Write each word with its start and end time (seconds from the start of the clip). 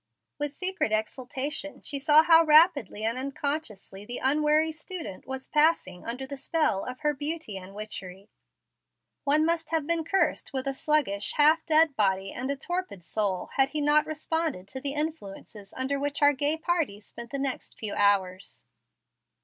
With 0.39 0.51
secret 0.51 0.91
exultation 0.91 1.83
she 1.83 1.99
saw 1.99 2.23
how 2.23 2.43
rapidly 2.43 3.03
and 3.05 3.19
unconsciously 3.19 4.03
the 4.03 4.17
unwary 4.17 4.71
student 4.71 5.27
was 5.27 5.47
passing 5.47 6.03
under 6.07 6.25
the 6.25 6.37
spell 6.37 6.85
of 6.85 7.01
her 7.01 7.13
beauty 7.13 7.55
and 7.55 7.75
witchery. 7.75 8.31
One 9.25 9.45
must 9.45 9.69
have 9.69 9.85
been 9.85 10.03
cursed 10.03 10.53
with 10.53 10.65
a 10.67 10.73
sluggish, 10.73 11.33
half 11.33 11.63
dead 11.67 11.95
body 11.95 12.33
and 12.33 12.49
a 12.49 12.55
torpid 12.55 13.03
soul, 13.03 13.51
had 13.57 13.69
he 13.69 13.81
not 13.81 14.07
responded 14.07 14.67
to 14.69 14.81
the 14.81 14.95
influences 14.95 15.71
under 15.77 15.99
which 15.99 16.23
our 16.23 16.33
gay 16.33 16.57
party 16.57 16.99
spent 16.99 17.29
the 17.29 17.37
next 17.37 17.77
few 17.77 17.93
hours. 17.93 18.65